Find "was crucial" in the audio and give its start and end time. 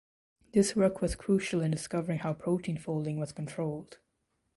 0.99-1.61